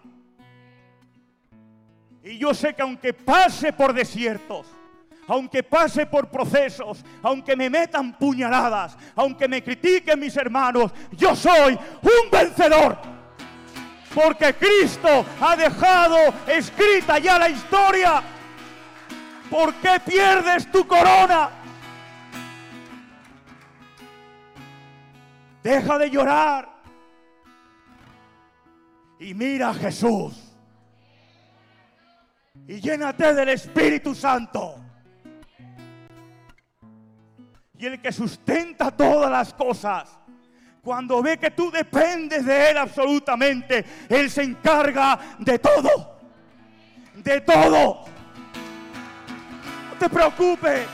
[2.23, 4.67] Y yo sé que aunque pase por desiertos,
[5.27, 11.75] aunque pase por procesos, aunque me metan puñaladas, aunque me critiquen mis hermanos, yo soy
[11.75, 12.99] un vencedor.
[14.19, 16.17] Porque Cristo ha dejado
[16.49, 18.21] escrita ya la historia.
[19.49, 21.51] ¿Por qué pierdes tu corona?
[25.63, 26.69] Deja de llorar.
[29.21, 30.53] Y mira a Jesús.
[32.67, 34.81] Y llénate del Espíritu Santo.
[37.79, 40.18] Y el que sustenta todas las cosas.
[40.83, 46.19] Cuando ve que tú dependes de Él absolutamente, Él se encarga de todo.
[47.17, 48.05] De todo.
[49.91, 50.87] No te preocupes.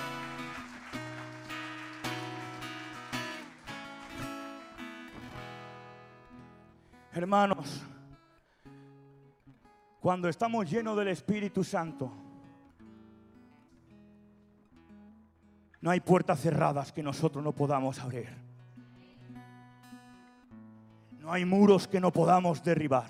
[7.12, 7.80] Hermanos,
[10.00, 12.12] cuando estamos llenos del Espíritu Santo,
[15.80, 18.43] no hay puertas cerradas que nosotros no podamos abrir.
[21.24, 23.08] No hay muros que no podamos derribar.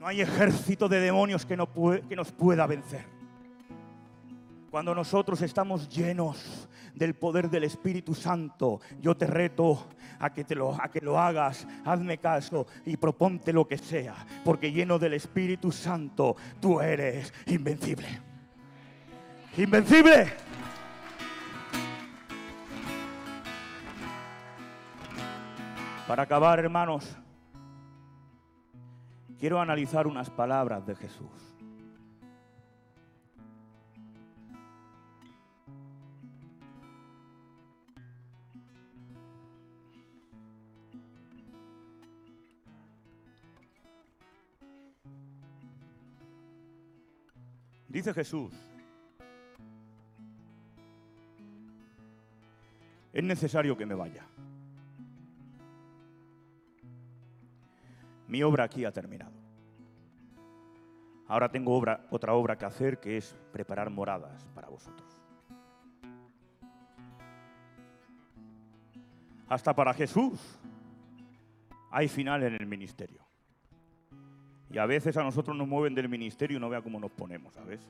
[0.00, 3.04] No hay ejército de demonios que, no que nos pueda vencer.
[4.68, 9.86] Cuando nosotros estamos llenos del poder del Espíritu Santo, yo te reto
[10.18, 14.16] a que, te lo, a que lo hagas, hazme caso y proponte lo que sea,
[14.44, 18.08] porque lleno del Espíritu Santo tú eres invencible.
[19.56, 20.47] Invencible.
[26.08, 27.14] Para acabar, hermanos,
[29.38, 31.28] quiero analizar unas palabras de Jesús.
[47.86, 48.54] Dice Jesús,
[53.12, 54.24] es necesario que me vaya.
[58.28, 59.32] Mi obra aquí ha terminado.
[61.26, 61.76] Ahora tengo
[62.10, 65.22] otra obra que hacer que es preparar moradas para vosotros.
[69.48, 70.58] Hasta para Jesús
[71.90, 73.22] hay final en el ministerio.
[74.70, 77.54] Y a veces a nosotros nos mueven del ministerio y no vea cómo nos ponemos,
[77.54, 77.80] ¿sabes?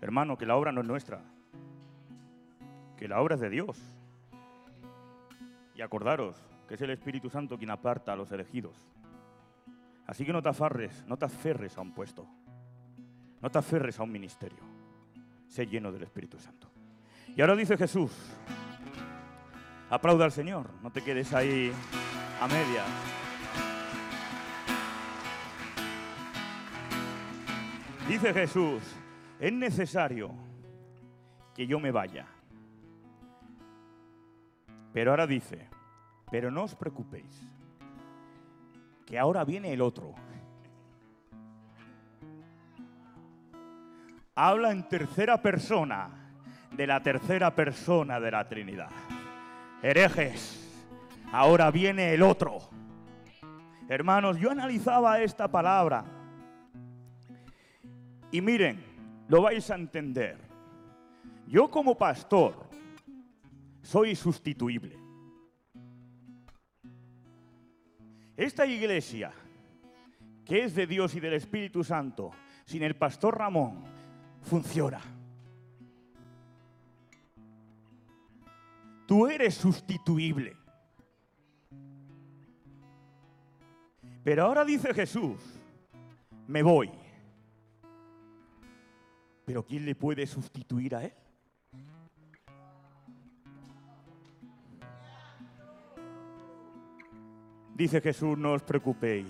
[0.00, 1.20] Hermano, que la obra no es nuestra,
[2.96, 3.80] que la obra es de Dios.
[5.74, 8.76] Y acordaros es el Espíritu Santo quien aparta a los elegidos.
[10.06, 12.26] Así que no te afarres, no te aferres a un puesto,
[13.40, 14.62] no te aferres a un ministerio.
[15.48, 16.68] Sé lleno del Espíritu Santo.
[17.34, 18.12] Y ahora dice Jesús,
[19.88, 21.72] aplauda al Señor, no te quedes ahí
[22.40, 22.86] a medias.
[28.08, 28.82] Dice Jesús,
[29.40, 30.34] es necesario
[31.54, 32.26] que yo me vaya.
[34.92, 35.68] Pero ahora dice,
[36.30, 37.46] pero no os preocupéis,
[39.06, 40.14] que ahora viene el otro.
[44.34, 46.10] Habla en tercera persona
[46.72, 48.90] de la tercera persona de la Trinidad.
[49.82, 50.60] Herejes,
[51.32, 52.58] ahora viene el otro.
[53.88, 56.04] Hermanos, yo analizaba esta palabra
[58.34, 58.82] y miren,
[59.28, 60.36] lo vais a entender.
[61.46, 62.68] Yo como pastor
[63.82, 65.03] soy sustituible.
[68.36, 69.32] Esta iglesia,
[70.44, 72.32] que es de Dios y del Espíritu Santo,
[72.64, 73.84] sin el pastor Ramón,
[74.42, 75.00] funciona.
[79.06, 80.56] Tú eres sustituible.
[84.24, 85.38] Pero ahora dice Jesús,
[86.48, 86.90] me voy.
[89.44, 91.12] Pero ¿quién le puede sustituir a Él?
[97.74, 99.26] Dice Jesús, no os preocupéis,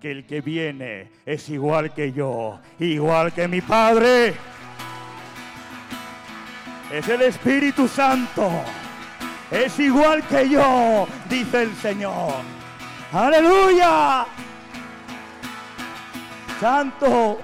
[0.00, 4.34] que el que viene es igual que yo, igual que mi Padre.
[6.92, 8.50] Es el Espíritu Santo.
[9.50, 12.34] Es igual que yo, dice el Señor.
[13.12, 14.26] Aleluya.
[16.58, 17.38] Santo,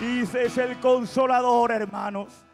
[0.00, 2.44] Dice, es el consolador, hermanos.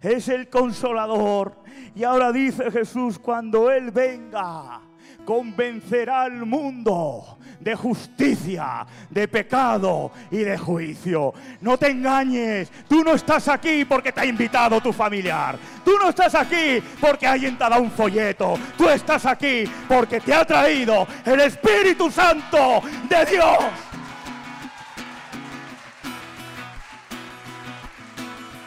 [0.00, 1.56] Es el consolador.
[1.94, 4.80] Y ahora dice Jesús, cuando Él venga,
[5.24, 11.34] convencerá al mundo de justicia, de pecado y de juicio.
[11.60, 15.58] No te engañes, tú no estás aquí porque te ha invitado tu familiar.
[15.84, 18.58] Tú no estás aquí porque alguien te ha dado un folleto.
[18.76, 23.58] Tú estás aquí porque te ha traído el Espíritu Santo de Dios.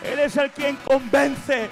[0.03, 1.69] Él es el quien convence.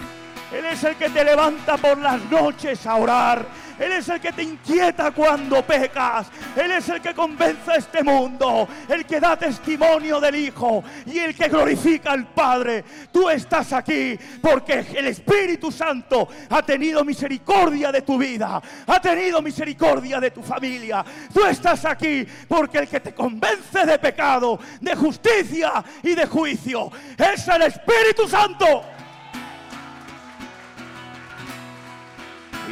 [0.51, 3.45] Él es el que te levanta por las noches a orar.
[3.77, 6.27] Él es el que te inquieta cuando pecas.
[6.55, 8.67] Él es el que convence a este mundo.
[8.89, 12.83] El que da testimonio del Hijo y el que glorifica al Padre.
[13.11, 18.61] Tú estás aquí porque el Espíritu Santo ha tenido misericordia de tu vida.
[18.87, 21.05] Ha tenido misericordia de tu familia.
[21.31, 26.91] Tú estás aquí porque el que te convence de pecado, de justicia y de juicio
[27.17, 28.98] es el Espíritu Santo.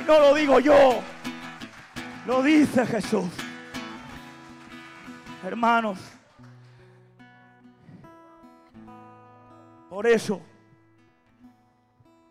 [0.07, 1.01] No lo digo yo,
[2.25, 3.29] lo dice Jesús.
[5.43, 5.99] Hermanos,
[9.89, 10.41] por eso,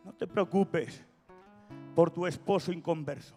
[0.05, 1.03] no te preocupes
[1.95, 3.35] por tu esposo inconverso.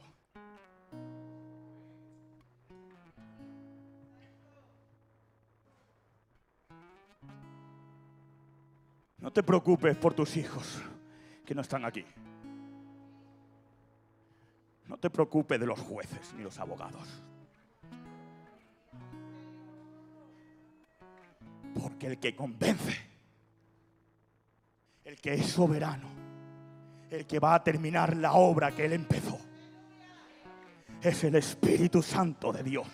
[9.18, 10.82] No te preocupes por tus hijos
[11.46, 12.06] que no están aquí.
[14.90, 17.08] No te preocupes de los jueces ni los abogados.
[21.80, 22.98] Porque el que convence,
[25.06, 26.08] el que es soberano,
[27.12, 29.40] el que va a terminar la obra que él empezó,
[31.04, 32.88] es el Espíritu Santo de Dios.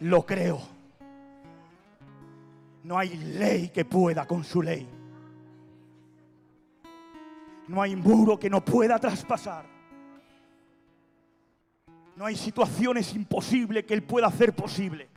[0.00, 0.60] Lo creo.
[2.84, 4.86] No hay ley que pueda con su ley.
[7.68, 9.77] No hay muro que no pueda traspasar.
[12.18, 15.08] No hay situaciones imposibles que Él pueda hacer posible.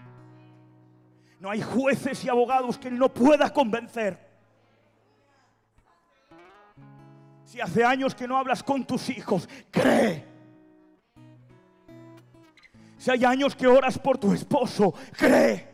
[1.39, 4.19] No hay jueces y abogados que Él no pueda convencer.
[7.43, 10.23] Si hace años que no hablas con tus hijos, cree.
[12.99, 15.73] Si hay años que oras por tu esposo, cree.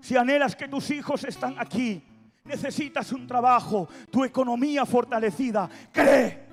[0.00, 2.02] Si anhelas que tus hijos están aquí,
[2.42, 6.43] necesitas un trabajo, tu economía fortalecida, cree.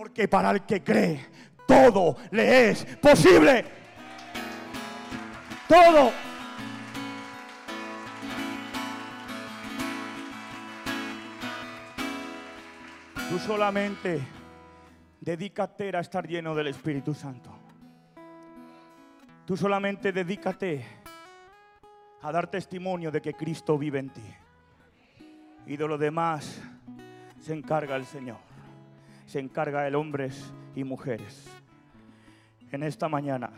[0.00, 1.26] Porque para el que cree,
[1.68, 3.62] todo le es posible.
[5.68, 6.10] Todo.
[13.28, 14.22] Tú solamente
[15.20, 17.50] dedícate a estar lleno del Espíritu Santo.
[19.44, 20.82] Tú solamente dedícate
[22.22, 24.34] a dar testimonio de que Cristo vive en ti.
[25.66, 26.58] Y de lo demás
[27.38, 28.49] se encarga el Señor
[29.30, 31.48] se encarga de hombres y mujeres.
[32.72, 33.52] En esta mañana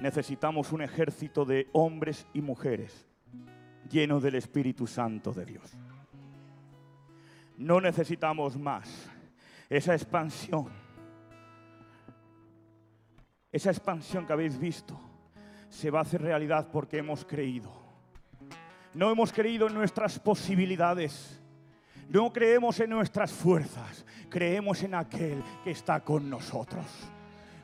[0.00, 3.06] necesitamos un ejército de hombres y mujeres
[3.88, 5.76] llenos del Espíritu Santo de Dios.
[7.56, 9.08] No necesitamos más
[9.70, 10.66] esa expansión.
[13.52, 14.98] Esa expansión que habéis visto
[15.68, 17.70] se va a hacer realidad porque hemos creído.
[18.92, 21.40] No hemos creído en nuestras posibilidades
[22.08, 26.84] no creemos en nuestras fuerzas, creemos en aquel que está con nosotros.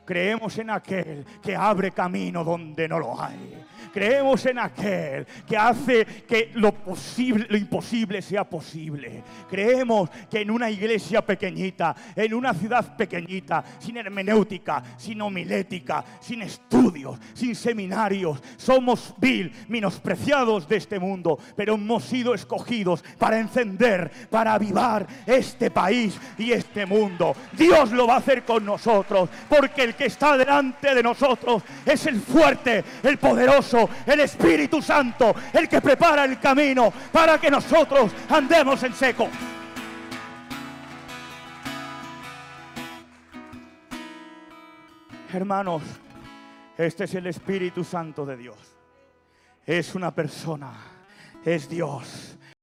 [0.05, 3.65] Creemos en aquel que abre camino donde no lo hay.
[3.95, 9.23] Creemos en aquel que hace que lo posible, lo imposible sea posible.
[9.49, 16.41] Creemos que en una iglesia pequeñita, en una ciudad pequeñita, sin hermenéutica, sin homilética, sin
[16.41, 24.11] estudios, sin seminarios, somos vil, menospreciados de este mundo, pero hemos sido escogidos para encender,
[24.29, 27.33] para avivar este país y este mundo.
[27.53, 32.05] Dios lo va a hacer con nosotros, porque el que está delante de nosotros es
[32.05, 38.11] el fuerte, el poderoso, el Espíritu Santo, el que prepara el camino para que nosotros
[38.29, 39.29] andemos en seco.
[45.33, 45.83] Hermanos,
[46.77, 48.77] este es el Espíritu Santo de Dios.
[49.65, 50.73] Es una persona,
[51.43, 52.34] es Dios,